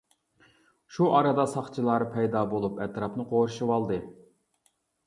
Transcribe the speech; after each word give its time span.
شۇ 0.95 1.09
ئارىدا 1.17 1.45
ساقچىلار 1.53 2.07
پەيدا 2.17 2.43
بولۇپ 2.55 2.83
ئەتراپنى 2.87 3.31
قورشىۋالدى. 3.35 4.05